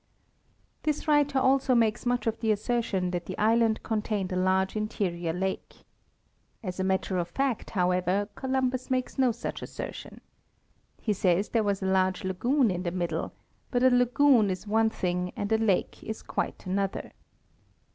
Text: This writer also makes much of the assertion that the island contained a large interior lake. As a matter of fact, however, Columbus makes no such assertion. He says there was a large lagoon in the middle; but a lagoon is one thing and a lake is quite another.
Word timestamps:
This 0.81 1.07
writer 1.07 1.37
also 1.37 1.75
makes 1.75 2.07
much 2.07 2.25
of 2.25 2.39
the 2.39 2.51
assertion 2.51 3.11
that 3.11 3.27
the 3.27 3.37
island 3.37 3.83
contained 3.83 4.31
a 4.31 4.35
large 4.35 4.75
interior 4.75 5.31
lake. 5.31 5.83
As 6.63 6.79
a 6.79 6.83
matter 6.83 7.19
of 7.19 7.27
fact, 7.27 7.69
however, 7.69 8.27
Columbus 8.33 8.89
makes 8.89 9.19
no 9.19 9.31
such 9.31 9.61
assertion. 9.61 10.19
He 10.99 11.13
says 11.13 11.49
there 11.49 11.61
was 11.61 11.83
a 11.83 11.85
large 11.85 12.23
lagoon 12.23 12.71
in 12.71 12.81
the 12.81 12.89
middle; 12.89 13.31
but 13.69 13.83
a 13.83 13.91
lagoon 13.91 14.49
is 14.49 14.65
one 14.65 14.89
thing 14.89 15.33
and 15.35 15.51
a 15.51 15.59
lake 15.59 16.01
is 16.03 16.23
quite 16.23 16.65
another. 16.65 17.11